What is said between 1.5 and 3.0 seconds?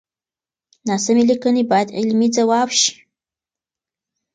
بايد علمي ځواب شي.